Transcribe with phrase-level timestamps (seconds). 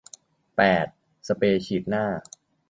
[0.55, 0.85] แปด
[1.27, 2.05] สเปรย์ฉีดหน้า